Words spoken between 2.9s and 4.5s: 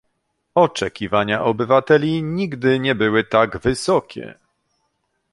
były tak wysokie